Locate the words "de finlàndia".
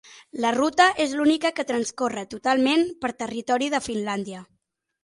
3.77-4.45